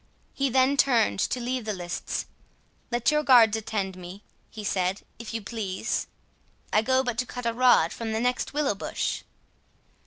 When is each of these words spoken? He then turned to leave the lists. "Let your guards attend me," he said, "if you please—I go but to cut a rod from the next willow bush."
He 0.33 0.49
then 0.49 0.77
turned 0.77 1.19
to 1.19 1.39
leave 1.39 1.63
the 1.65 1.73
lists. 1.73 2.25
"Let 2.89 3.11
your 3.11 3.21
guards 3.21 3.55
attend 3.55 3.95
me," 3.95 4.23
he 4.49 4.63
said, 4.63 5.03
"if 5.19 5.31
you 5.31 5.43
please—I 5.43 6.81
go 6.81 7.03
but 7.03 7.19
to 7.19 7.25
cut 7.27 7.45
a 7.45 7.53
rod 7.53 7.93
from 7.93 8.11
the 8.11 8.19
next 8.19 8.51
willow 8.51 8.73
bush." 8.73 9.21